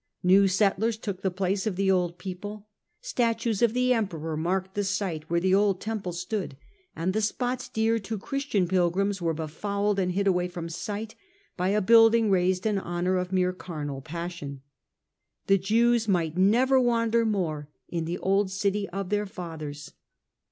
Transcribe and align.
New 0.23 0.47
settlers 0.47 0.97
took 0.97 1.21
the 1.21 1.29
place 1.29 1.67
of 1.67 1.75
the 1.75 1.91
old 1.91 2.17
people; 2.17 2.67
statues 3.01 3.61
of 3.61 3.75
the 3.75 3.93
Emperor 3.93 4.35
marked 4.35 4.73
the 4.73 4.83
site 4.83 5.29
where 5.29 5.39
the 5.39 5.53
old 5.53 5.79
Temple 5.79 6.11
stood; 6.11 6.57
and 6.95 7.13
the 7.13 7.21
spots 7.21 7.69
dear 7.69 7.99
to 7.99 8.17
Christian 8.17 8.67
pilgrims 8.67 9.21
were 9.21 9.35
befouled 9.35 9.99
and 9.99 10.13
hid 10.13 10.25
away 10.25 10.47
from 10.47 10.69
sight 10.69 11.13
by 11.55 11.67
a 11.69 11.81
building 11.83 12.31
raised 12.31 12.65
in 12.65 12.79
honour 12.79 13.15
of 13.17 13.31
mere 13.31 13.53
carnal 13.53 14.01
passion. 14.01 14.63
The 15.45 15.59
Jews 15.59 16.07
might 16.07 16.35
never 16.35 16.79
wander 16.81 17.23
more 17.23 17.69
in 17.87 18.05
the 18.05 18.17
old 18.17 18.49
city 18.49 18.89
of 18.89 19.09
their 19.09 19.27
fathers. 19.27 19.93